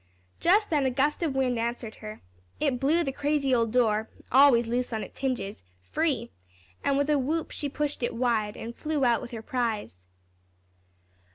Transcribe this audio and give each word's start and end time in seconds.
Just 0.39 0.71
then 0.71 0.87
a 0.87 0.89
gust 0.89 1.21
of 1.21 1.35
wind 1.35 1.59
answered 1.59 1.93
her. 2.01 2.21
It 2.59 2.79
blew 2.79 3.03
the 3.03 3.11
crazy 3.11 3.53
old 3.53 3.71
door, 3.71 4.09
always 4.31 4.65
loose 4.65 4.91
on 4.91 5.03
its 5.03 5.19
hinges, 5.19 5.63
free, 5.79 6.31
and 6.83 6.97
with 6.97 7.07
a 7.11 7.19
whoop 7.19 7.51
she 7.51 7.69
pushed 7.69 8.01
it 8.01 8.15
wide, 8.15 8.57
and 8.57 8.75
flew 8.75 9.05
out 9.05 9.21
with 9.21 9.29
her 9.29 9.43
prize. 9.43 9.99